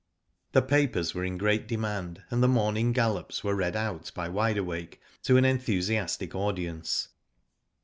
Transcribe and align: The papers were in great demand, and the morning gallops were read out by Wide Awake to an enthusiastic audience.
The 0.53 0.63
papers 0.63 1.13
were 1.13 1.23
in 1.23 1.37
great 1.37 1.67
demand, 1.67 2.23
and 2.31 2.41
the 2.41 2.47
morning 2.47 2.91
gallops 2.91 3.43
were 3.43 3.53
read 3.53 3.75
out 3.75 4.11
by 4.15 4.29
Wide 4.29 4.57
Awake 4.57 4.99
to 5.21 5.37
an 5.37 5.45
enthusiastic 5.45 6.33
audience. 6.33 7.09